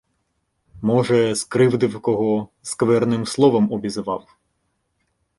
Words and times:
—Може, 0.81 1.35
скривдив 1.35 2.01
кого, 2.01 2.47
скверним 2.61 3.25
словом 3.25 3.71
обізвав. 3.71 4.27